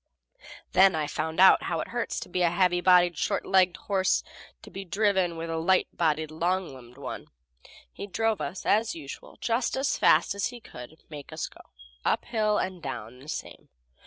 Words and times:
Then 0.71 0.95
I 0.95 1.05
found 1.05 1.39
out 1.39 1.61
how 1.61 1.79
it 1.79 1.89
hurts 1.89 2.25
a 2.25 2.49
heavy 2.49 2.81
bodied, 2.81 3.19
short 3.19 3.45
legged 3.45 3.77
horse 3.77 4.23
to 4.63 4.71
be 4.71 4.83
driven 4.83 5.37
with 5.37 5.51
a 5.51 5.57
light 5.59 5.89
bodied, 5.93 6.31
long 6.31 6.73
limbed 6.73 6.97
one. 6.97 7.27
He 7.93 8.07
drove, 8.07 8.41
as 8.41 8.95
usual, 8.95 9.37
just 9.41 9.77
as 9.77 9.99
fast 9.99 10.33
as 10.33 10.47
he 10.47 10.59
could 10.59 11.03
make 11.11 11.31
us 11.31 11.45
go, 11.45 11.61
uphill 12.03 12.57
and 12.57 12.81
down 12.81 13.19
the 13.19 13.29
same. 13.29 13.69